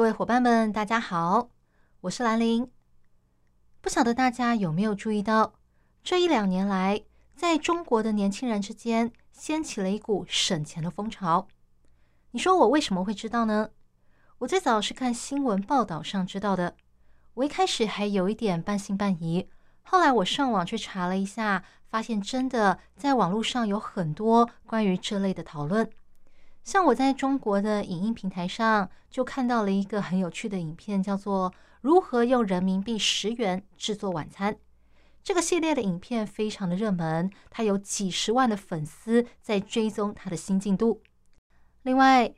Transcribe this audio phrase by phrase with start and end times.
[0.00, 1.50] 各位伙伴们，大家好，
[2.00, 2.70] 我是兰陵。
[3.82, 5.52] 不晓得大家有没有注意到，
[6.02, 7.02] 这一两年来，
[7.36, 9.12] 在中国的年轻人之间。
[9.30, 11.48] 掀起了一股省钱的风潮。
[12.30, 13.68] 你说我为什么会知道呢？
[14.38, 16.74] 我最早是看新闻报道上知道的。
[17.34, 19.50] 我一开始还有一点半信半疑，
[19.82, 25.90] 后来我上网去查了一下，发现真的在网络上有很多关于这类的讨论。
[26.62, 34.54] 像我在中国的影音平台上就看到了一个很有趣的影片，叫做《如何用人民币十元制作晚餐》。
[35.22, 41.02] 这个系列的影片非常的热门，它有几十万的粉丝在追踪它的新进度。
[41.82, 42.32] 另外，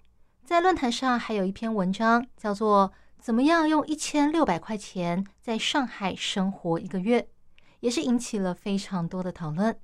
[0.45, 7.29] 在论坛上还有一篇文章，叫做“怎么样用一千六百块钱在上海生活一个月”，
[7.81, 9.79] 也是引起了非常多的讨论。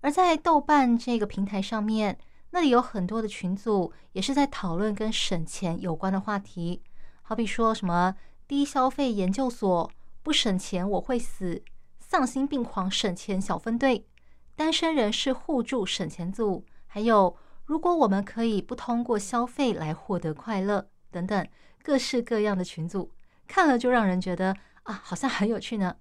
[0.00, 2.18] 而在豆瓣这个平台上面，
[2.56, 6.82] 那里有很多的群组，也是在讨论跟省钱有关的话题，
[7.20, 8.16] 好比说什么
[8.48, 9.90] 低消费研究所，
[10.22, 11.62] 不省钱我会死。
[12.00, 14.06] 丧心病狂省钱小分队、
[14.54, 21.46] 单身人士互助省钱组，还有如果我们可以不通过消费来获得快乐等等
[21.82, 23.12] 各式各样的群组，
[23.46, 25.94] 看了就让人觉得啊，好像很有趣呢。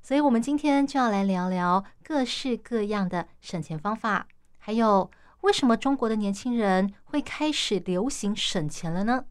[0.00, 4.26] 所以，我们今天就要来聊聊各式各样的省钱方法，
[4.56, 5.10] 还有
[5.42, 9.24] 为什么中国的年轻人会开始流行省钱了呢？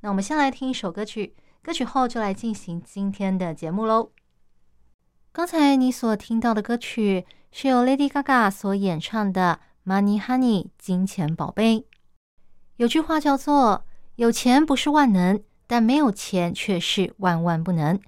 [0.00, 4.12] 那我们先来听一首歌曲，歌曲后就来进行今天的节目喽。
[5.32, 9.58] 刚才你所听到的歌曲是由 Lady Gaga 所演唱的
[9.90, 11.86] 《Money Honey》金钱宝贝。
[12.76, 13.84] 有句话叫做
[14.14, 18.00] “有钱不是万能，但没有钱却是万万不能”。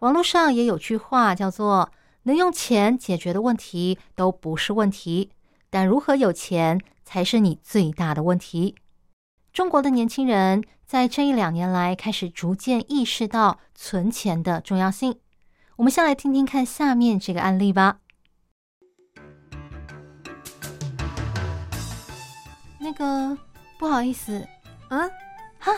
[0.00, 1.92] 网络上也有句话叫做
[2.24, 5.30] “能用钱解决的问题都不是问题，
[5.74, 8.76] 但如何有钱才是你最大的问题”。
[9.52, 15.18] 中国的年轻人在这一两年来开始逐渐意识到存钱的重要性。
[15.74, 17.98] 我们先来听听看下面这个案例吧。
[22.78, 23.36] 那个
[23.76, 24.46] 不好意思，
[24.90, 25.10] 啊，
[25.58, 25.72] 哈，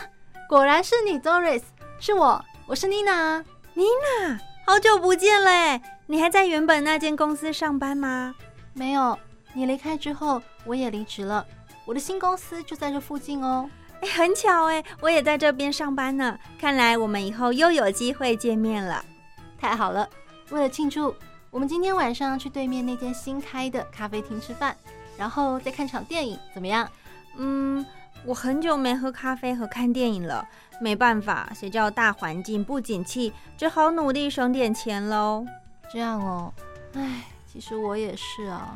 [0.47, 1.63] 果然是你，Doris，
[1.99, 5.81] 是我，我是 Nina，Nina，好久不见嘞！
[6.05, 8.35] 你还在原本那间公司上班吗？
[8.73, 9.17] 没有，
[9.53, 11.45] 你离开之后，我也离职了。
[11.85, 13.69] 我的新公司就在这附近哦。
[14.01, 16.37] 哎，很巧哎，我也在这边上班呢。
[16.59, 19.03] 看来我们以后又有机会见面了。
[19.57, 20.07] 太好了！
[20.51, 21.15] 为了庆祝，
[21.49, 24.75] 我们今天晚上去对面那间新开的咖啡厅吃饭，
[25.17, 26.87] 然后再看场电影，怎么样？
[27.37, 27.83] 嗯，
[28.23, 30.47] 我很久没喝咖啡和看电影了，
[30.79, 35.43] 没办法，谁叫大环境不景气，只好努力省点钱喽。
[35.91, 36.53] 这样哦，
[36.93, 38.75] 唉，其实我也是啊。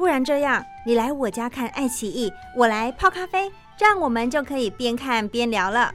[0.00, 5.94] 不然这样，你来我家看爱奇艺，我来泡咖啡，这样我们就可以边看边聊了。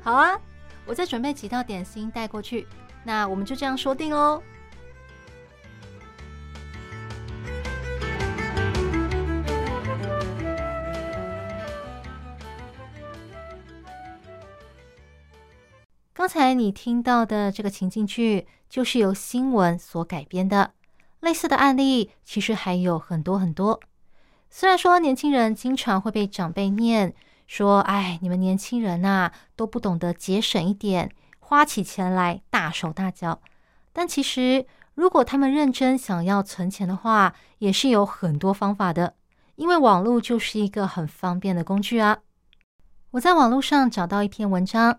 [0.00, 0.40] 好啊，
[0.86, 2.66] 我再准备几道点心带过去。
[3.04, 4.42] 那我们就这样说定喽。
[16.14, 20.72] 刚才你听到的这个情境剧，就是由新闻所改编的。
[21.22, 23.80] 类似的案例其实还有很多很多。
[24.50, 27.14] 虽然说年轻人经常会被长辈念
[27.46, 33.40] 说：“哎，你们年轻人呐，都不懂得节省一点。”花起钱来大手大脚，
[33.92, 39.14] 但其实如果他们认真想要存钱的话，也是有很多方法的。
[39.56, 42.18] 因为网络就是一个很方便的工具啊！
[43.12, 44.98] 我在网络上找到一篇文章，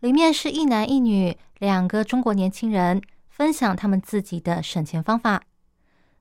[0.00, 5.42] 里面是一男一女两个中国年轻人分享他们自己的省钱方法。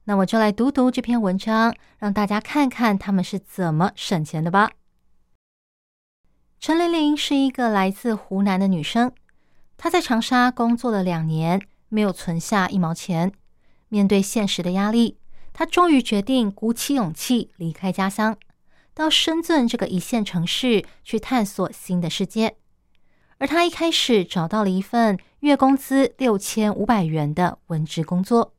[0.07, 4.71] 那我就来读读这篇文章，让大家看看他们是怎么省钱的吧。
[6.59, 9.11] 陈玲玲是一个来自湖南的女生。
[9.77, 11.59] 她在长沙工作了两年，
[11.89, 13.31] 没有存下一毛钱。
[13.89, 15.17] 面对现实的压力，
[15.51, 18.37] 她终于决定鼓起勇气离开家乡，
[18.93, 22.57] 到深圳这个一线城市去探索新的世界。
[23.37, 28.54] 而她一开始找到了一份月工资六千五百元的文职工作。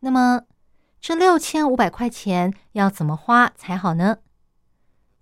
[0.00, 0.42] 那么，
[1.00, 4.18] 这六千五百块钱要怎么花才好呢？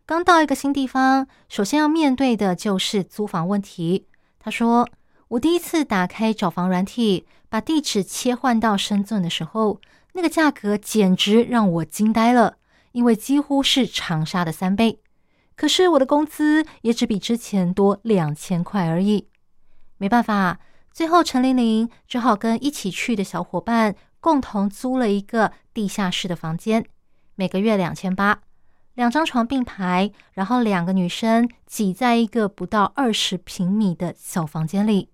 [0.04, 4.06] 刚到一个新地方，首先要面对的就是租房问题。
[4.38, 4.88] 他说
[5.28, 9.80] ：“我第一次打开找房软体，把地址切换到深圳的时候，
[10.12, 12.58] 那个价格简直让我惊呆了，
[12.92, 15.00] 因为几乎是长沙的三倍。
[15.56, 19.28] 可是我的工资也只比之前多两千块而已。
[19.96, 20.60] 没办法，
[20.92, 23.96] 最后陈玲玲只好跟一起去的小伙伴
[24.26, 26.84] 共同租了一个地下室的房间，
[27.36, 28.40] 每个月两千八。”
[28.94, 35.10] 两张床并排，然后两个女生挤在一个不到二十平米的小房间里，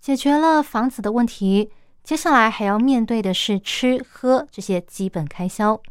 [0.00, 1.70] 解决了房子的问题。
[2.02, 5.82] 接下来还要面对的是吃喝这些基本开销。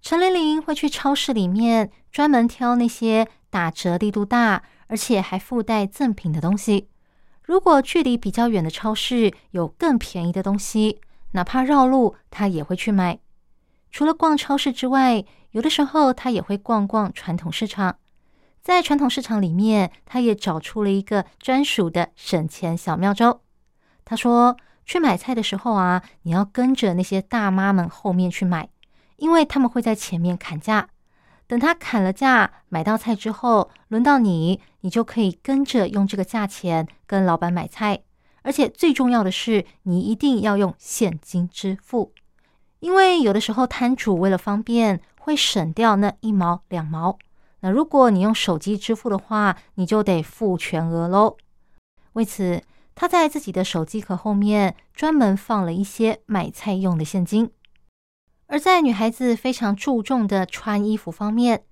[0.00, 6.88] 陈玲玲会去超市里面专门挑那些打折力度大，而且还附带赠品的东西。
[7.42, 11.00] 如果距离比较远的超市有更便宜的东西，
[11.32, 13.18] 哪怕绕路，他也会去买。
[13.90, 17.98] 除了逛超市之外，有的时候他也会逛逛传统市场。
[18.62, 23.40] 在传统市场里面，他也找出了一个专属的省钱小妙招。
[24.04, 28.68] 他说：“去买菜的时候啊，你要跟着那些大妈们后面去买，
[29.16, 30.88] 因为他们会在前面砍价。
[31.46, 38.00] 等他砍了价，买到菜之后，轮到你，你就可以跟着用这个价钱跟老板买菜。
[38.46, 42.12] 而且最重要的是，你一定要用现金支付。”
[42.78, 47.18] 因为有的时候摊主为了方便，会省掉那一毛两毛。
[47.60, 51.36] 那如果你用手机支付的话，你就得付全额喽。
[52.12, 52.62] 为此，
[52.94, 57.50] 他在自己的手机壳后面专门放了一些买菜用的现金。
[58.46, 61.64] 而在女孩子非常注重的穿衣服方面，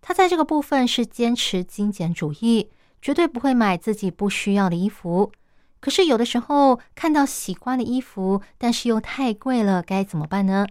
[0.00, 2.70] 她在这个部分是坚持精简主义，
[3.02, 5.32] 绝对不会买自己不需要的衣服。
[5.80, 10.66] 可是有的时候看到喜欢的衣服，但是又太贵了，该怎么办呢？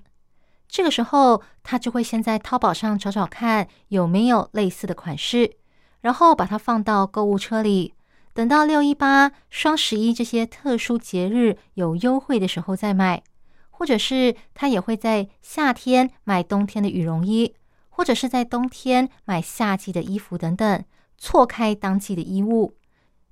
[0.67, 5.56] 这个时候，他就会先在淘宝上找找看有没有类似的款式，
[6.01, 7.95] 然后把它放到购物车里，
[8.33, 13.23] 等到六一八、双十一这些特殊节日有优惠的时候再买。
[13.71, 17.55] 或者是他也会在夏天买冬天的羽绒衣，
[17.88, 20.83] 或者是在冬天买夏季的衣服等等，
[21.17, 22.75] 错开当季的衣物，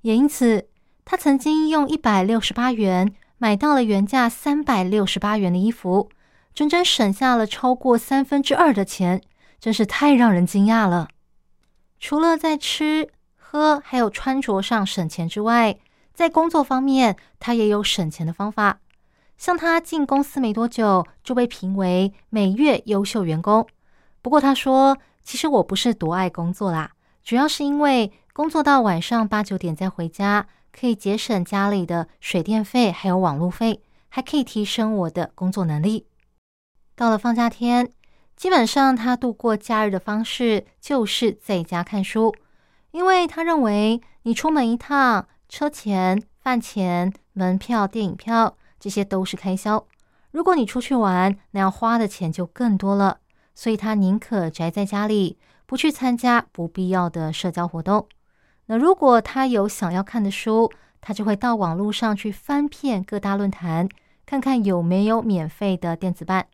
[0.00, 0.66] 也因此。
[1.10, 6.10] 他曾经用一百六十八元买到了原价三百六十八元的衣服，
[6.52, 9.22] 整整省下了超过三分之二的钱，
[9.58, 11.08] 真是太让人惊讶了。
[11.98, 13.08] 除了在吃
[13.38, 15.78] 喝还有穿着上省钱之外，
[16.12, 18.80] 在工作方面，他也有省钱的方法。
[19.38, 23.66] 像他进公司没多久就被评为每月优秀员工。
[24.20, 26.90] 不过他说：“其实我不是多爱工作啦，
[27.24, 30.46] 主要是因为工作到晚上八九点再回家。”
[30.78, 36.06] 可以节省家里的水电费，还有网络费，还可以提升我的工作能力。
[36.94, 37.92] 到了放假天，
[38.36, 42.32] 基本上他度过假日的方式就是在家看书，
[42.92, 49.84] 因为他认为你出门一趟，车钱、饭钱、门票、电影票这些都是开销。
[50.30, 53.18] 如果你出去玩，那要花的钱就更多了，
[53.52, 58.06] 所以他宁可宅在家里，不去参加不必要的社交活动。
[58.68, 60.70] 那如果他有想要看的书，
[61.00, 63.88] 他就会到网络上去翻遍各大论坛，
[64.24, 66.46] 看看有没有免费的电子版。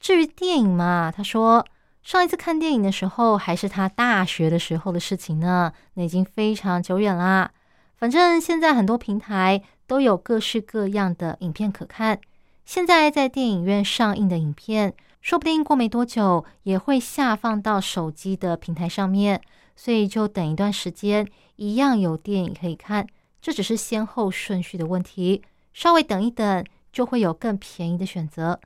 [0.00, 1.66] 至于电影嘛，他说
[2.02, 7.50] 上一次看电影的时候还是他大学的时候的事情呢，那已经非常久远啦。
[7.96, 12.18] 反正现在很多平台都有各式各样的影片可看，
[12.64, 19.42] 现在在电影院上映的影片，说不定过没多久也会下放到手机的平台上面。
[19.78, 23.06] 所以就等一段时间，一样有电影可以看。
[23.40, 25.40] 这只是先后顺序的问题，
[25.72, 28.58] 稍微等一等，就会有更便宜的选择。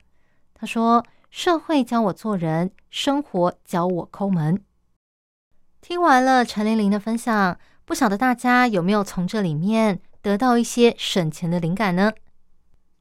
[0.55, 4.59] 他说：“社会教我做人，生活教我抠门。”
[5.81, 12.11] 听完了陈玲玲的分享，不晓得大家有没有从这里面得到一些省钱的灵感呢？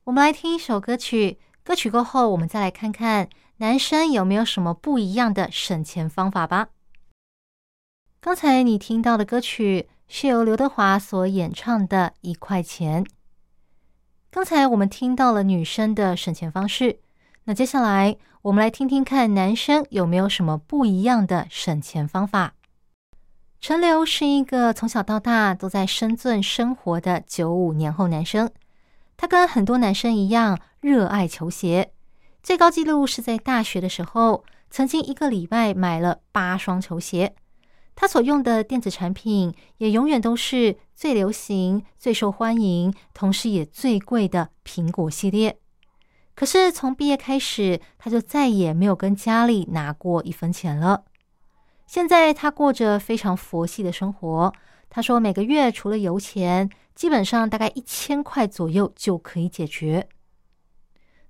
[0.05, 6.69] 我们来听一首歌曲，歌曲过后，我们再来看看男生有没有什么不一样的省钱方法吧。
[8.25, 13.05] 刚才你听到的歌曲是由刘德华所演唱的《一块钱》。
[14.31, 17.01] 刚才我们听到了女生的省钱方式，
[17.47, 22.55] 那接下来我们来听听看男生有没有什么不一样的省钱方法。
[23.61, 28.49] 陈流是一个从小到大都在深圳生活的九五年后男生，
[29.17, 31.91] 他跟很多男生一样热爱球鞋，
[32.41, 37.35] 最高纪录是在大学的时候，曾经一个礼拜买了八双球鞋。
[37.95, 45.59] 他所用的电子产品也永远都是最流行、最受欢迎，同时也最贵的苹果系列。
[46.35, 51.05] 可是从毕业开始，他就再也没有跟家里拿过一分钱了。
[51.87, 54.53] 现在他过着非常佛系的生活。
[54.89, 60.07] 他说，每个月除了油钱，基本上大概一千块左右就可以解决。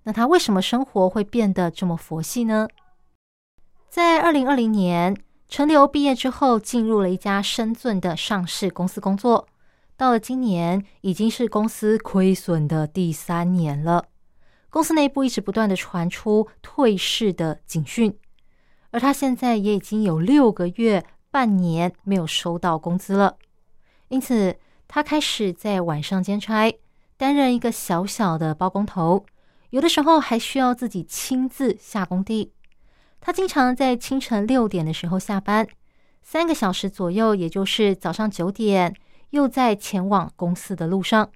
[0.02, 2.68] 那他为什么生活会变得这么佛系呢？
[3.88, 5.16] 在二零二零年，
[5.52, 9.46] 陈流毕业之后，进入了一家深圳的上市公司工作。
[9.98, 14.06] 到了今年，已经是公司亏损的第三年了。
[14.70, 18.18] 公司内部一直不断的传出退市的警讯，
[18.92, 23.36] 而他现在也已经有六个月、半年没有收到工资了。
[24.08, 24.56] 因此，
[24.88, 26.72] 他开始在晚上兼差，
[27.18, 29.26] 担任一个小小的包工头，
[29.68, 32.54] 有的时候还需要自己亲自下工地。
[33.24, 35.66] 他经常在清晨六点的时候下班，
[36.22, 38.94] 三个小时左右，也就是早上九点。
[39.30, 41.30] 又在前往公司的路上，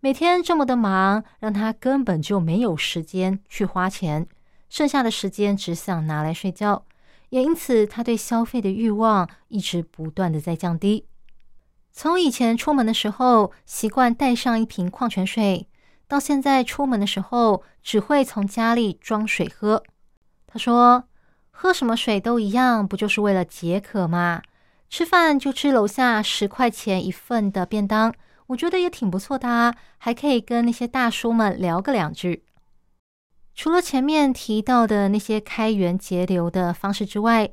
[0.00, 4.26] 每天这么的忙，让他根本就没有时间去花钱，
[4.68, 6.84] 剩下的时间只想拿来睡觉。
[7.28, 11.06] 也因此，他对消费的欲望一直不断的在降低。
[11.92, 15.68] 从以前出门的时候习惯带上一瓶矿泉水，
[16.08, 19.84] 到现在出门的时候只会从家里装水喝。
[20.54, 21.02] 他说
[21.50, 24.40] ：“喝什么水都一样，不就是为了解渴吗？”
[24.88, 28.14] 吃饭就吃楼下十块钱一份的便当，
[28.46, 32.44] 我觉得也挺不错的啊，还可以跟那些大叔们聊个两句。
[33.56, 37.50] 除了前面提到的那些开源节流的方式之外，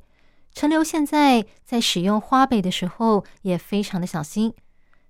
[0.53, 4.53] 陈流现在在使用花呗的时候也非常的小心。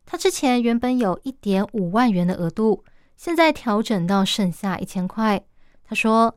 [0.05, 2.85] 他之前原本有一点五万元的额度，
[3.17, 5.43] 现在调整到剩下一千块。
[5.83, 6.33] 他说，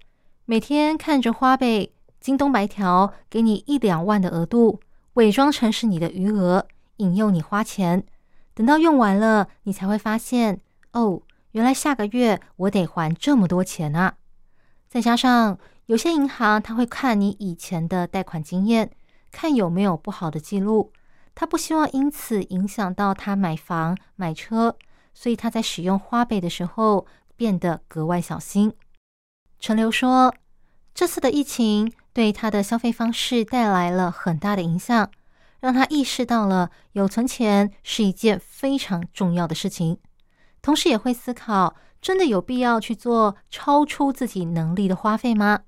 [0.46, 4.78] 每天看着花呗、京东白条给你一两万的额度。
[5.14, 8.04] 伪装成是你的余额，引诱你花钱，
[8.52, 10.60] 等到用完了，你才会发现，
[10.92, 11.22] 哦，
[11.52, 14.16] 原来下个月我得还这么多钱啊！
[14.88, 18.90] 再加上有些银行他会看你以前的贷款经验，
[19.30, 20.92] 看有没有不好的记录，
[21.34, 24.76] 他不希望因此影响到他买房买车，
[25.14, 28.74] 所以他在使用花呗的时候变得格外小心。
[29.66, 30.34] 陈流说，
[30.92, 31.90] 这次的疫情。
[32.12, 35.10] 对他的消费方式带来了很大的影响，
[35.58, 39.98] 让他意识到了有存钱是一件非常重要的事情。
[40.60, 45.60] 同时，也会思考：真的有必要去做超出自己能力的花费吗？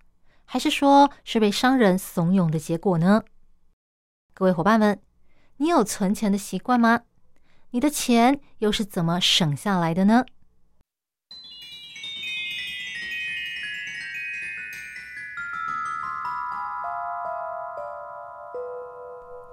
[0.44, 3.22] 还是说是被商人怂恿的结果呢？
[4.34, 5.00] 各位伙伴们，
[5.56, 7.00] 你有存钱的习惯吗？
[7.70, 10.26] 你的钱又是怎么省下来的呢？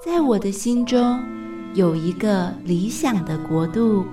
[0.06, 1.24] 在我的心中
[1.76, 4.06] 有一个理想的国度，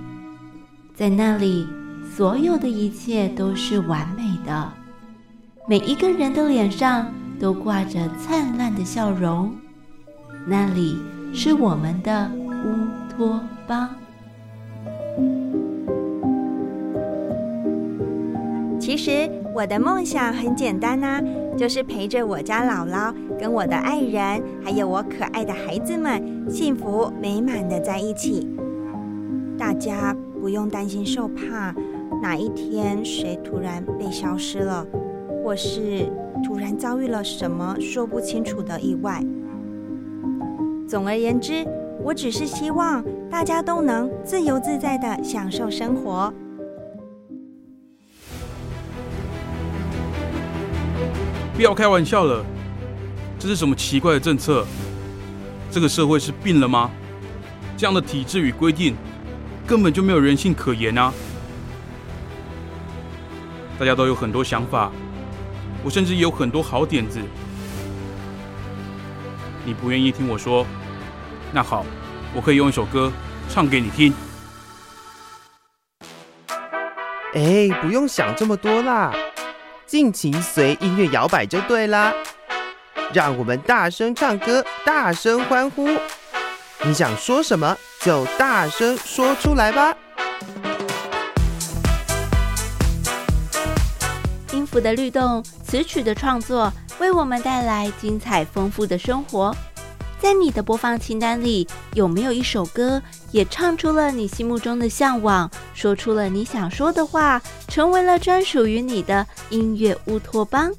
[0.95, 1.67] 在那里，
[2.15, 4.73] 所有的一切都是完美的，
[5.69, 9.53] 每一个人的脸上都挂着灿烂的笑容。
[10.47, 10.97] 那里
[11.35, 12.31] 是我们的
[12.65, 13.89] 乌托邦。
[18.91, 21.23] 其实我的梦想很简单呐，
[21.57, 23.15] 就是陪着我家姥姥。
[23.39, 26.21] 跟我的爱人，还有我可爱的孩子们，
[26.51, 28.49] 幸福美满的在一起。
[29.57, 31.73] 大家不用担心受怕，
[32.21, 34.85] 哪一天谁突然被消失了，
[35.45, 36.11] 或是
[36.45, 39.23] 突然遭遇了什么说不清楚的意外。
[40.89, 41.65] 总而言之，
[42.03, 46.35] 我只是希望大家都能自由自在的享受生活。
[51.61, 52.43] 不要开玩笑了。
[53.38, 54.67] 这是什么奇怪的政策？
[55.71, 56.90] 这个社会是病了吗？
[57.76, 58.97] 这样的体制与规定
[59.67, 61.12] 根本就没有人性可言啊！
[63.79, 64.90] 大家都有很多想法，
[65.85, 67.21] 我甚至有很多好点子。
[69.62, 70.67] 你不愿意听我说？
[71.52, 71.85] 那好，
[72.35, 73.12] 我可以用一首歌
[73.50, 74.14] 唱给你听。
[77.35, 79.12] 哎，不用想这么多啦，
[79.91, 82.15] 尽情随音乐摇摆就对啦。
[83.13, 85.89] 让我们大声唱歌，大声欢呼！
[86.85, 89.93] 你想说什么就大声说出来吧。
[94.53, 99.53] 音符的律动，词曲的创作，为我们带来精彩丰富的生活。
[100.21, 110.73] 在你的播放清单里，有没有一首歌也唱出了你心目中的向往，说出了你想说的话，成为了专属于你的音乐乌托邦？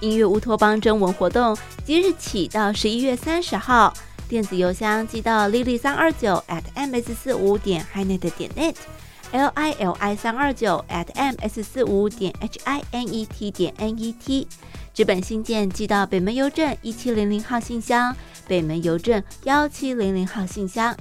[0.00, 3.94] 音乐乌托邦征文活动即日起到十一月三十号，
[4.28, 12.34] 电子邮箱寄到 lily 三二九 at ms 四五点 hinet 点 net，l i l i 三二九 at ms 四五点
[12.40, 14.46] h i n e t 点 n e t。
[14.92, 18.14] 纸本信件寄到北门邮政一七零零号信箱，
[18.46, 20.94] 北门邮政幺七零零号信箱。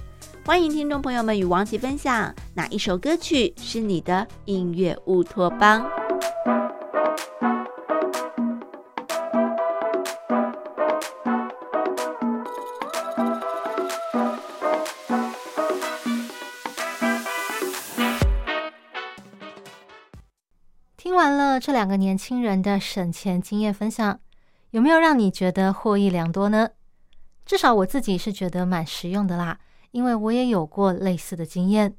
[0.45, 5.89] 欢迎听众朋友们与王琦分享哪一首歌曲是你的音乐乌托邦。
[20.97, 24.19] 听完了这两个年轻人的省钱经验分享，
[24.71, 26.71] 有没有让你觉得获益良多呢？
[27.45, 29.59] 至少我自己是觉得蛮实用的啦，
[29.93, 31.95] 因为我也有过类似的经验。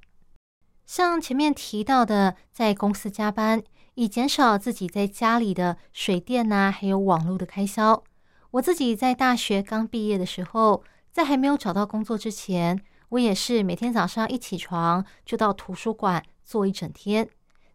[0.85, 3.63] 像前面提到的，在公司加班，
[3.95, 8.05] 以减少自己在家里的水电呐，还有网络的开销。
[8.51, 17.29] 我自己在大学刚毕业的时候，在还没有找到工作之前，我也是每天早上一起床就到图书馆坐一整天。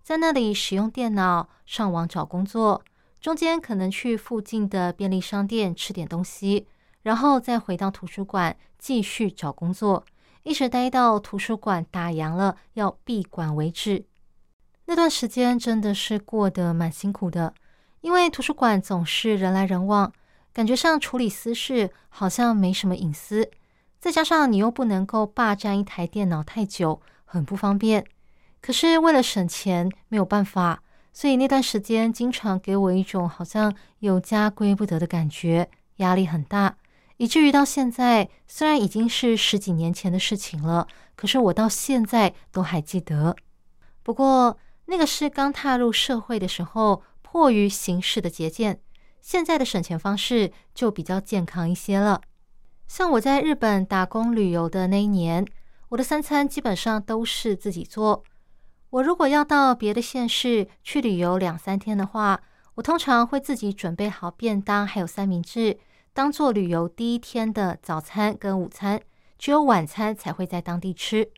[0.03, 2.83] 在那里使用电脑上网找工作，
[3.19, 6.67] 中间可能去附近的便利商店吃点东西，
[7.09, 10.05] 然后再回到图书馆继续找工作，
[10.43, 14.05] 一直待到图书馆打烊了要闭馆为止。
[14.85, 17.55] 那段时间真的是过得蛮辛苦的，
[18.01, 20.13] 因为图书馆总是人来人往，
[20.53, 23.49] 感觉上处理私事好像没什么隐私，
[23.99, 28.05] 再加上你又不能够霸占一台电脑太久，很不方便。
[28.61, 36.75] 可是为了省钱，没有办法，所以那段时间经常给我一种好像有家归不得的感觉，压力很大，
[37.19, 43.35] 以至于到现在，虽然已经是十几年前的事情了，可是我到现在都还记得。
[44.03, 48.79] 不过那个是刚踏入社会的时候，迫于形势的节俭，
[49.19, 52.21] 现在的省钱方式就比较健康一些了。
[52.88, 55.45] 像我在日本打工旅游的那一年，
[55.89, 58.23] 我的三餐基本上都是自己做。
[58.91, 62.41] 我如果要到别的县市去旅游两三天的话，
[62.75, 65.77] 我通常会自己准备好便当，还有三明治，
[66.20, 69.00] 当做旅游第一天的早餐跟午餐，
[69.38, 71.32] 只有晚餐才会在当地吃。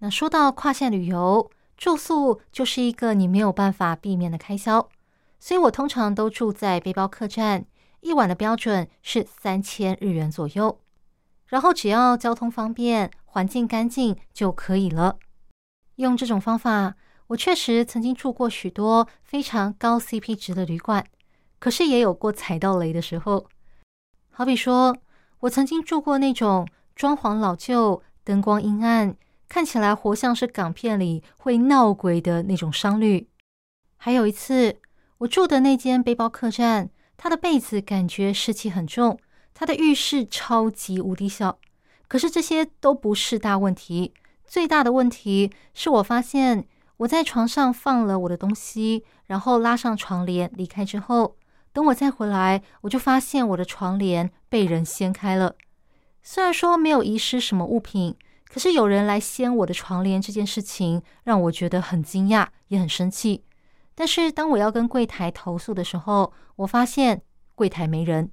[0.00, 4.86] 那说到跨县旅游，住宿就是一个你没有办法避免的开销，
[5.40, 7.64] 所以我通常都住在背包客栈，
[8.02, 10.78] 一晚的标准是三千日元左右，
[11.46, 15.16] 然后只要交通方便、环境干净就可以了。
[15.96, 16.96] 用这种方法，
[17.28, 21.02] 我确实曾经住过许多非常高 CP 值的旅馆，
[21.58, 23.46] 可是也有过踩到雷的时候。
[24.34, 24.96] 好比说，
[25.40, 26.66] 我曾经住过那种
[26.96, 29.14] 装潢老旧、灯光阴暗、
[29.46, 33.28] 看起来活像是港片里会闹鬼的那种商旅。
[33.98, 34.78] 还有一次，
[35.18, 39.18] 我住的那间背包客栈，它的被子感觉湿气很重，
[39.52, 41.58] 它的浴室超级无敌小。
[42.08, 44.14] 可是这些都不是大问题。
[44.46, 46.66] 最大的问题是我发现
[46.96, 51.36] 我在床上放了我的东西，然后拉上床帘离开之后，
[51.72, 55.54] 等我再回来，我就发现我的床帘被人掀开了。
[56.22, 58.14] 虽然说没有遗失什么物品，
[58.46, 63.44] 可是有人来掀我的床帘这件事情让我觉得很惊讶，也很生气。
[63.94, 67.22] 但是当我要跟柜台投诉的时候，我发现
[67.54, 68.30] 柜台没人。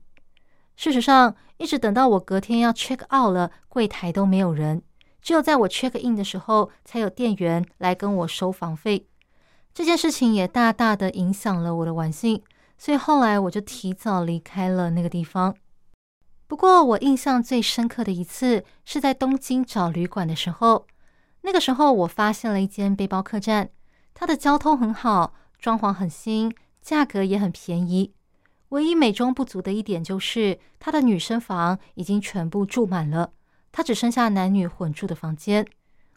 [0.76, 4.82] 事实上，一直等到我隔天要 check out 了，柜台都没有人。
[5.22, 9.08] 只有在我 check in 的时候，才有店员来跟我收房费。
[9.74, 12.42] 这件事情也大大的影响了我的玩性，
[12.80, 15.54] 所以后来我就提早离开了那个地方。
[16.48, 20.88] 不过我印象最深刻的一次是在东京找旅馆的时候，
[21.42, 23.70] 那个时候我发现了一间背包客栈，
[24.16, 28.14] 它的交通很好，装潢很新，价格也很便宜。
[28.70, 33.34] 唯一美中不足的一点就是，它的女生房已经全部住满了。
[33.72, 35.68] 他只剩下男女混住的房间。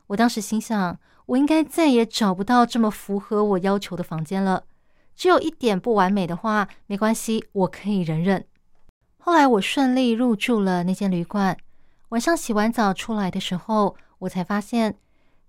[0.07, 4.65] 我当时心想，我应该再也找不到这么符合我要求的房间了。
[5.17, 8.45] 只有一点不完美的话，没关系，我可以忍忍。
[9.19, 11.57] 后来我顺利入住了那间旅馆。
[12.09, 14.97] 晚上洗完澡出来的时候，我才发现，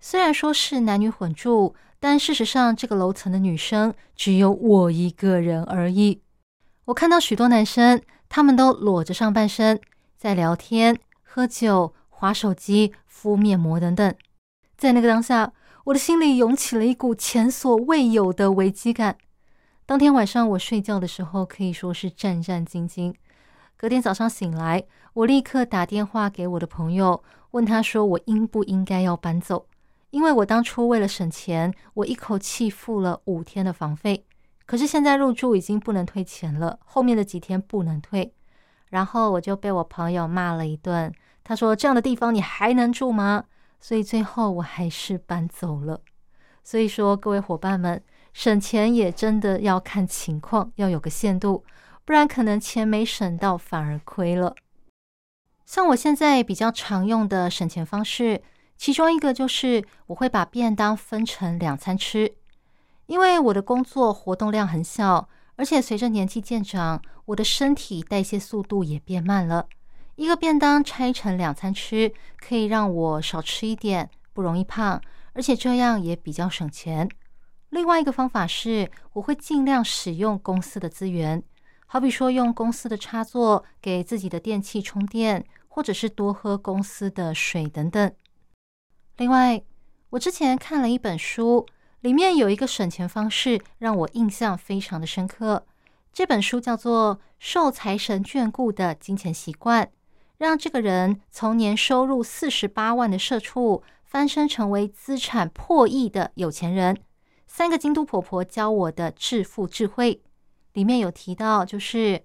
[0.00, 6.20] 虽然说是男女混住，但事实上这个楼层的女生只有我一个人而已。
[6.86, 9.80] 我看到许多男生，他们都裸着上半身
[10.16, 10.98] 在聊天。
[11.22, 14.14] 喝酒、划手机、敷面膜等等，
[14.76, 15.52] 在那个当下，
[15.86, 19.18] 我的心里涌起了一股前所未有的危机感。
[19.86, 23.14] 当天晚上我睡觉的时候，可以说是战战兢兢。
[23.76, 29.66] 隔天早上醒来，我立刻打电话给我的朋友，问他说我应不应该要搬走？
[30.08, 34.24] 因为我当初为了省钱，我一口气付了五天的房费，
[34.64, 38.32] 可是现在入住已经不能退钱了，后面的几天不能退。
[38.88, 41.12] 然后我就被我朋友骂了一顿。
[41.42, 43.44] 他说：“这样的地方你还能住吗？”
[43.80, 46.00] 所以最后我还是搬走了。
[46.62, 48.02] 所以说，各位伙伴们，
[48.34, 51.64] 省钱也真的要看情况，要有个限度，
[52.04, 54.56] 不然可能钱没省到，反而亏了。
[55.64, 58.42] 像我现在比较常用的省钱方式，
[58.76, 62.34] 其中一个就是我会把便当分成两餐吃，
[63.06, 69.68] 因为我的工作活动量很小，而且随着年纪渐长，我的身体代谢速度也变慢了。
[70.16, 75.00] 一个便当拆成两餐吃，可以让我少吃一点，不容易胖，
[75.34, 77.08] 而且这样也比较省钱。
[77.74, 81.42] 另外一个方法是，我会尽量使用公司的资源，
[81.86, 85.44] 好比说用公司的插座给自己的电器充电。
[85.74, 88.12] 或者是多喝公司的水等等。
[89.16, 89.60] 另外，
[90.10, 91.66] 我之前看了一本书，
[92.00, 95.66] 里面有一个省钱方式让我印象非常的深刻。
[96.12, 99.84] 这本书叫做《受财神眷顾的金钱习惯》，
[100.38, 106.96] 让这个人从年收入四十八万的社畜翻身成为资产破亿的有钱人。
[107.56, 110.20] 三个京都婆婆教我的致富智慧，
[110.72, 112.24] 里面有提到，就是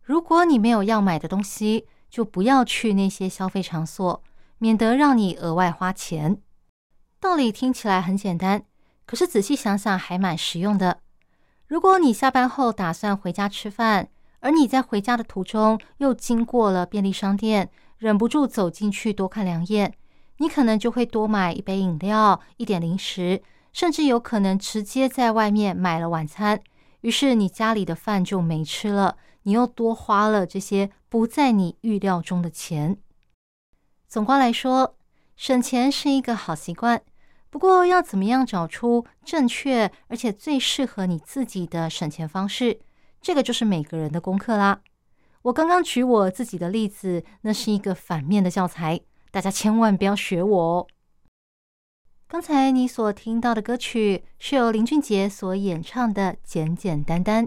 [0.00, 1.86] 如果你没有要买的东西。
[2.08, 4.20] 就不要去那些消费场所，
[4.58, 6.40] 免得让你额外花钱。
[7.20, 8.64] 道理听起来很简单，
[9.06, 10.98] 可是仔细想想还蛮实用的。
[11.68, 14.08] 如果你下班后打算回家吃饭，
[14.40, 19.94] 而你在回家的途中又经过了便利商店，忍不住走进去多看两眼，
[20.38, 23.40] 你可能就会多买一杯饮料、一点零食，
[23.72, 26.60] 甚至有可能直接在外面买了晚餐。
[27.00, 29.16] 于是你家里的饭就没吃了。
[29.44, 32.98] 你又多花了这些不在你预料中的钱。
[34.06, 34.96] 总括来说，
[35.34, 37.00] 省钱是一个好习惯，
[37.48, 42.80] 不过要怎么样找出正确而且最适合你自己的省钱方式，
[43.22, 44.82] 这个就是每个人的功课啦。
[45.40, 50.86] 我刚刚举我自己的例子，那是一个反面的教材，大家千万不要学我哦。
[52.30, 57.44] 刚才你所听到的歌曲是由林俊杰所演唱的《简简单单》。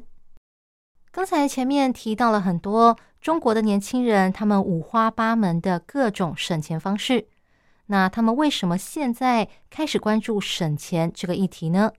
[1.10, 7.30] 刚才前面提到了很多中国的年轻人，他们五花八门的各种省钱方式。
[7.86, 11.94] 那他们为什么现在开始关注省钱这个议题呢？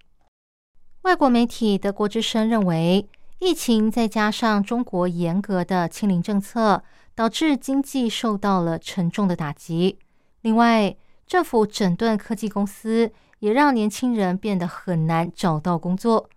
[1.05, 9.99] 外国媒体德国之声认为，疫情再加上中国严格的清零政策，导致经济受到了沉重的打击。
[10.43, 10.95] 另外，
[11.27, 16.29] 政府整顿科技公司，也让年轻人变得很难找到工作。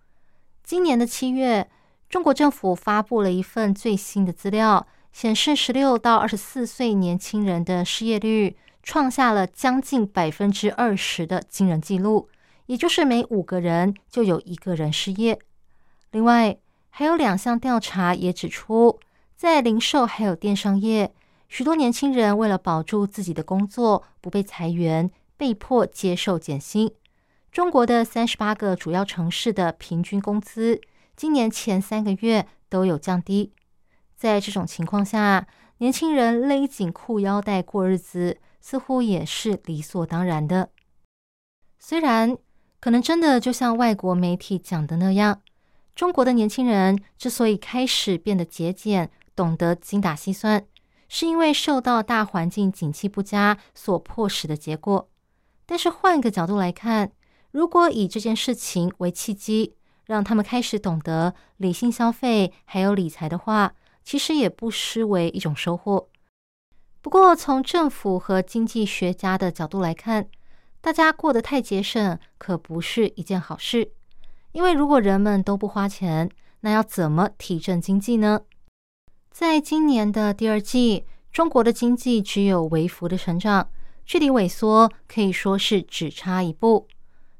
[0.62, 1.68] 今年的七月。
[2.08, 12.30] 中国政府发布了一份最新的资料，显示十六到二十四岁年轻人的失业率创下了将近百分之二十的惊人纪录，
[12.64, 15.38] 也就是每五个人就有一个人失业。
[16.12, 16.56] 另外，
[16.88, 18.98] 还有两项调查也指出，
[19.36, 21.12] 在零售还有电商业，
[21.48, 26.92] 许多年轻人为了保住自己的工作，不被裁员，被迫接受减薪。
[27.50, 30.80] 中国的三十八个主要城市的平均工资。
[31.16, 33.52] 今年前三个月都有降低，
[34.14, 40.70] 在这种情况下，年轻人勒紧裤腰带过日子，似乎也是理所当然的。
[41.80, 42.36] 虽然
[42.78, 45.40] 可能真的就像外国媒体讲的那样，
[45.96, 50.64] 中国的年轻人之所以开始变得节俭，懂得精打细算，
[51.08, 55.08] 是因为受到大环境景气不佳所迫使的结果。
[55.66, 57.12] 但是换个角度来看，
[57.50, 66.08] 如果以这件事情为契机，让他们开始懂得理性消费，还有理财的话，其实也不失为一种收获。
[67.00, 70.28] 不过，从政府和经济学家的角度来看，
[70.80, 73.92] 大家过得太节省可不是一件好事。
[74.52, 78.40] 因为如果人们都不花钱，那要怎么提振经济呢？
[79.38, 83.70] 在今年的第二季，中国的经济只有微幅的成长，
[84.04, 86.88] 距离萎缩可以说是只差一步。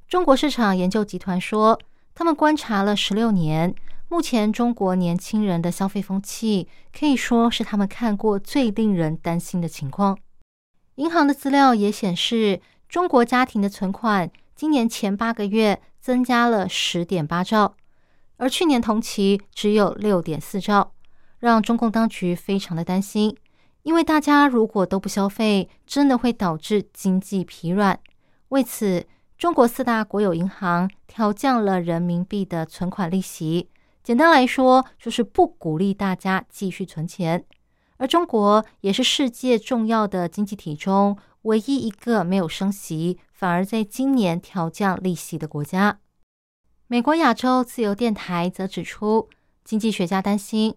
[0.06, 1.76] 中国市场研究集团说。
[2.14, 3.74] 他们观察了十六年，
[4.08, 10.16] 目前中国年轻人的消费风气可以说是他们看过最令人担心的情况。
[10.96, 17.74] 银行的资料也显示，中国家庭的存款今年前八个月增加了十点八兆，
[18.36, 20.92] 而去年同期只有六点四兆，
[21.38, 23.36] 让中共当局非常的担心。
[23.82, 27.98] 因为大家如果都不消费，真的会导致经济疲软。
[28.48, 29.06] 为此，
[29.38, 33.70] 中国四大国有银行调降了人民币的存款利息，
[34.02, 37.44] 简单来说就是不鼓励大家继续存钱。
[37.98, 45.98] 而中国也是世界重要的经济体中唯一一个没有升息，反而在今年调降利息的国家。
[46.86, 49.28] 美国亚洲自由电台则指出，
[49.64, 50.74] 经济学家担心，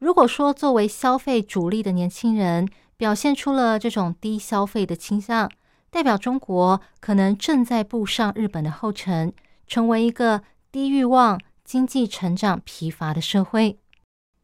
[0.00, 5.48] 如果说作为消费主力的年轻人表现出了这种低消费的倾向。
[5.92, 9.32] 代表中国可能正在步上日本的后尘，
[9.66, 13.80] 成为一个低欲望、经济成长疲乏的社会。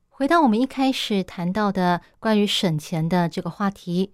[0.08, 4.12] 回到我们一开始谈到的关于省钱的这个话题，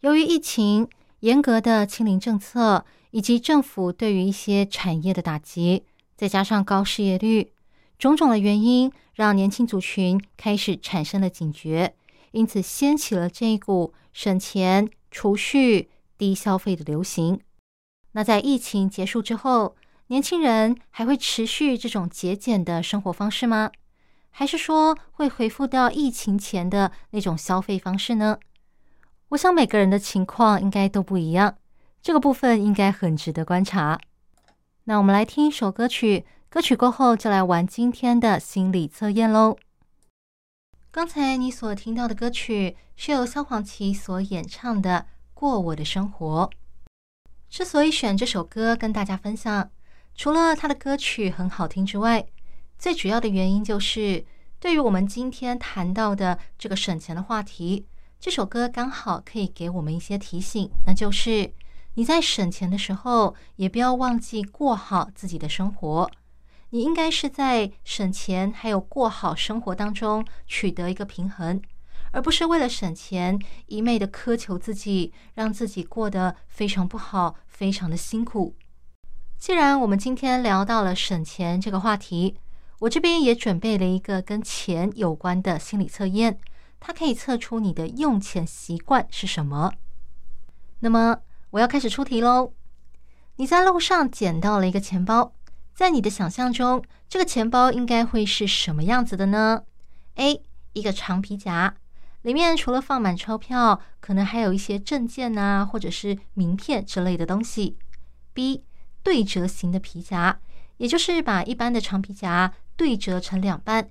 [0.00, 0.86] 由于疫情、
[1.20, 7.54] 严格的清零政策以及政府对于一些产业的打击，再加上高失业率，
[8.00, 11.94] 种种的原因，让年轻族群开始产生了警觉，
[12.30, 17.38] 因此掀起了这一股省钱、储蓄、低消费的流行。
[18.12, 23.70] 那在疫情结束之后，年轻人还会持续这种节俭的生活方式吗？
[24.30, 28.38] 还是说会恢复到疫情前的那种消费方式呢？
[29.28, 31.58] 我想每个人的情况应该都不一样，
[32.00, 34.00] 这个部分应该很值得观察。
[34.84, 39.56] 那我们来听一首歌曲，歌曲过后就来玩今天的心理测验喽。
[40.90, 46.50] 刚才你所听到的歌曲是由萧煌奇所演唱的《过我的生活》。
[47.48, 49.70] 之所以选这首歌跟大家分享，
[50.16, 52.26] 除了他的歌曲很好听之外，
[52.76, 54.26] 最主要的原因就是，
[54.58, 57.86] 对于我们今天谈到的这个省钱的话题，
[58.18, 61.52] 这首歌刚好可以给我们一些提醒，那就是
[61.94, 66.10] 你在省钱的时候，也不要忘记过好自己的生活。
[66.70, 71.60] 你应该是在省钱还有过好生活当中取得一个平衡，
[72.12, 78.54] 而不是为了省钱一昧的苛求自己，让自己过得非常不好，非常的辛苦。
[79.36, 82.36] 既然我们今天聊到了省钱这个话题，
[82.80, 86.38] 我这边也准备了一个跟钱有关的心理测验，
[86.78, 89.72] 它可以测出你的用钱习惯是什么。
[90.78, 91.18] 那么
[91.50, 92.52] 我要开始出题喽。
[93.36, 95.32] 你在路上捡到了一个钱包，
[95.80, 99.62] 在你的想象中，这个钱包应该会是什么样子的呢
[100.16, 100.42] ？A.
[100.74, 101.74] 一个长皮夹，
[102.20, 107.78] 里面除了放满钞票，可能还有一些证件啊，或者是名片之类的东西。
[108.34, 108.62] B.
[109.02, 110.38] 对折型的皮夹，
[110.76, 112.52] 也就是把一般的长皮夹。
[112.76, 113.88] 对折成两半，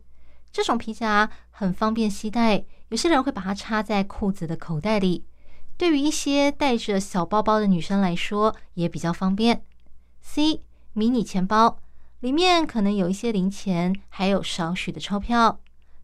[0.52, 5.26] 这种皮夹很方便携带，有些人会把它插在裤子的口袋里。
[5.76, 9.64] 对于一些带着小包包的女生来说，也比较方便。
[10.22, 10.62] C
[11.00, 11.80] 迷你钱包
[12.20, 15.58] 里面可能有一些零钱，还有少许的钞票。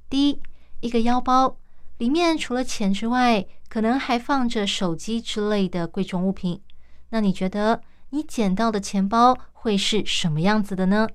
[0.09, 0.41] D
[0.79, 1.57] 一个腰包
[1.97, 6.61] 里面除了钱之外，可能还放着手机之类的贵重物品。
[7.09, 7.81] 那你觉得
[8.11, 11.09] 你捡到的钱包会是什么样子的呢？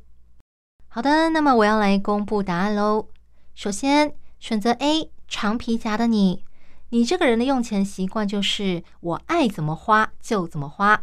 [0.88, 3.08] 好的，那么我要来公布答案喽。
[3.54, 6.44] 首先，选择 A 长皮夹的你，
[6.90, 11.02] 你这个人的用钱习惯就是我爱怎么花就怎么花，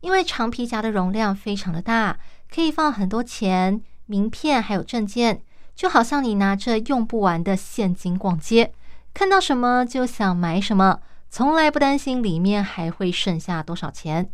[0.00, 2.18] 因为长皮夹的容量非常的大，
[2.52, 5.42] 可以放很多钱、名片还有证件，
[5.74, 8.72] 就好像你拿着用不完的现金逛街，
[9.14, 14.30] 看到什么就想买什么，从来不担心里面还会剩下多少钱。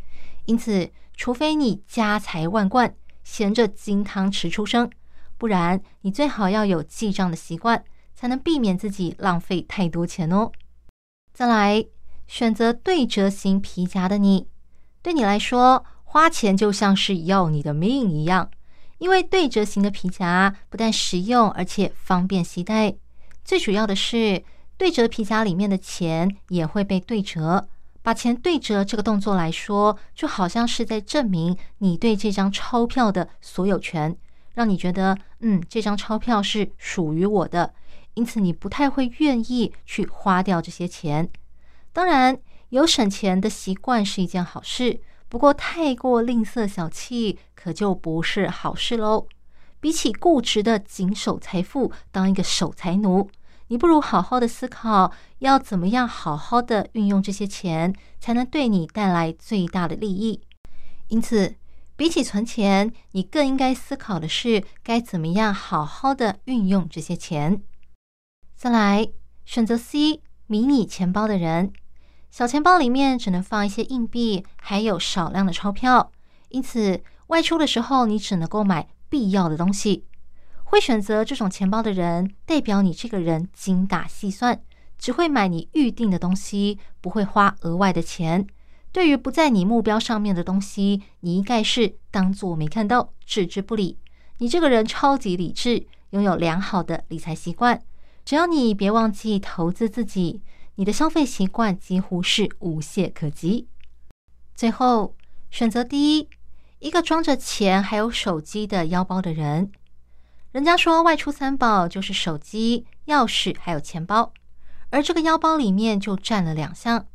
[0.46, 2.94] 因此，除非你家财万贯。
[3.26, 4.88] 衔着金汤匙出生，
[5.36, 7.82] 不然你最好要有记账的习惯，
[8.14, 10.52] 才能避免自己浪费太多钱哦。
[11.34, 11.84] 再来，
[12.28, 14.46] 选择对折型皮夹的你，
[15.06, 18.50] 对你来说花钱就像是要你的命一样，
[18.98, 22.92] 因为对折型的皮夹不但实用，而且方便携带。
[23.44, 24.42] 最主要的是，
[24.76, 27.68] 对折皮夹里面的钱也会被对折。
[28.02, 34.16] 把钱对折这个动作来说，就好像是在证明你对这张钞票的所有权，
[34.54, 37.72] 让你觉得，嗯，这张钞票是属于我的，
[38.14, 41.30] 因此你不太会愿意去花掉这些钱。
[41.92, 42.36] 当然，
[42.70, 49.26] 有省钱的习惯是一件好事，不过太过吝啬小气，可就不是好事喽。
[49.80, 53.30] 比起固执的紧守财富，当一个守财奴。
[53.68, 60.40] 你不如好好的思考，要怎么样好好的运用这些钱，才能对你带来最大的利益。
[61.08, 61.56] 因此，
[61.96, 67.62] 比起存钱，你更应该思考的是该怎么样好好的运用这些钱。
[68.54, 69.08] 再来，
[69.44, 71.72] 选择 C 迷你钱包的人，
[72.36, 76.12] 小钱包里面只能放一些硬币，还有少量的钞票，
[76.50, 80.04] 因此外出的时候你只能够买必要的东西。
[80.64, 84.60] 会选择这种钱包的人，代表你这个人精打细算，
[84.98, 88.46] 只会买你预定的东西，不会花额外的钱。
[88.92, 93.96] 对于不在你目标上面的东西，你应该是当做没看到，置之不理。
[94.36, 97.80] 你这个人超级理智，拥有良好的理财习惯。
[98.26, 100.42] 只要你别忘记投资自己，
[100.76, 103.66] 你的消费习惯几乎是无懈可击。
[104.54, 105.14] 最后
[105.50, 106.28] 选择第一，
[106.78, 109.72] 一个装着钱还有手机的腰包的人。
[110.52, 114.32] 人家说外出三宝就是手机、钥匙还有钱包，
[114.90, 117.06] 而这个腰包里面就占了两项。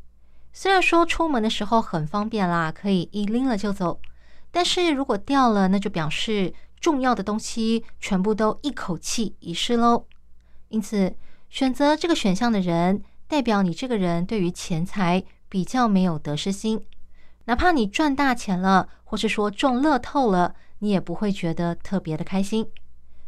[0.54, 4.00] 虽然说出门的时候很方便啦，可以一拎了就走，
[4.52, 10.06] 但是如果掉了，那就表示重要的东西全部都一口气遗失喽。
[10.70, 11.16] 因此，
[11.50, 16.86] 选择这个选项的人，代表你这个人对于钱财比较没有得失心。
[17.46, 22.70] 哪怕你赚大钱了，或是说中乐透了，你也不会觉得特别的开心。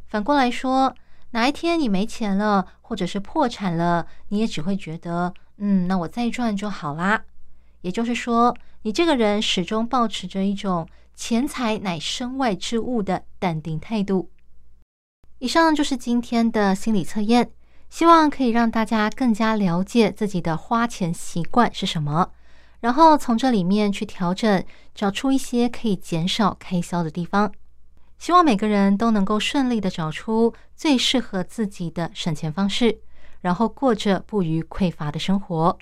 [0.09, 0.93] 反过来说，
[1.31, 7.23] 哪一天你没钱了，或者是破产了，你也只会觉得，嗯，那我再赚就好啦。
[7.79, 10.85] 也就是说，你这个人始终保持着一种
[11.15, 14.29] 钱财乃身外之物的淡定态度。
[15.39, 17.51] 以上就是今天的心理测验，
[17.93, 22.32] 希望可以让大家更加了解自己的花钱习惯是什么，
[22.79, 27.51] 然后从这里面去调整，找出一些可以减少开销的地方。
[28.17, 32.97] 希望每个人都能够顺利的找出最适合自己的省钱方式，
[33.41, 35.77] 然后过着不虞匮乏的生活。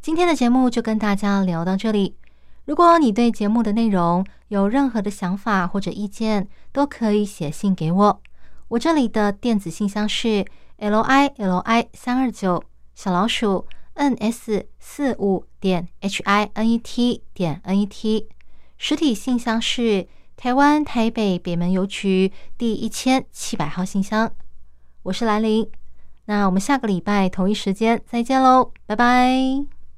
[0.00, 2.16] 今天的节目就跟大家聊到这里。
[2.66, 8.22] 如果你对节目的内容有任何的想法或者意见，都可以写信给我。
[8.68, 10.44] 我这里的电子信箱是
[10.78, 12.64] l i l i 三二九
[12.94, 18.28] 小老鼠 n s 四五点 h i n e t 点 n e t，
[18.76, 20.08] 实体信箱是。
[20.38, 24.30] 台湾台北北门邮局第一千七百号信箱，
[25.02, 25.68] 我是兰陵。
[26.26, 29.77] 那我们下个礼拜同一时间再见喽，拜拜。